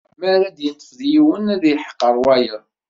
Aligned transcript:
Mi 0.19 0.27
ara 0.33 0.45
ad 0.49 0.57
iṭṭef 0.69 0.91
deg 0.99 1.09
yiwen, 1.13 1.45
ad 1.53 1.63
iḥqer 1.73 2.15
wayeḍ. 2.23 2.63